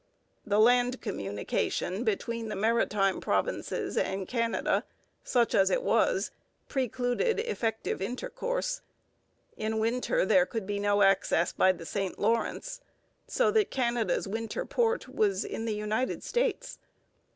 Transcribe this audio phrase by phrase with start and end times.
[0.47, 4.83] The land communication between the Maritime Provinces and Canada,
[5.23, 6.31] such as it was,
[6.67, 8.81] precluded effective intercourse.
[9.57, 12.81] In winter there could be no access by the St Lawrence,
[13.27, 16.79] so that Canada's winter port was in the United States.